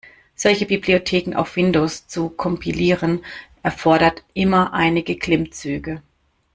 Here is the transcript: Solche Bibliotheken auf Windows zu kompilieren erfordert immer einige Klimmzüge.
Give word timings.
Solche 0.33 0.65
Bibliotheken 0.65 1.35
auf 1.35 1.55
Windows 1.55 2.07
zu 2.07 2.29
kompilieren 2.31 3.23
erfordert 3.61 4.23
immer 4.33 4.73
einige 4.73 5.15
Klimmzüge. 5.15 6.01